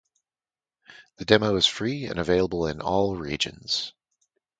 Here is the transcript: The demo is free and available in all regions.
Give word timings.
The 1.17 1.25
demo 1.25 1.55
is 1.57 1.67
free 1.67 2.05
and 2.05 2.17
available 2.17 2.65
in 2.65 2.81
all 2.81 3.15
regions. 3.15 3.93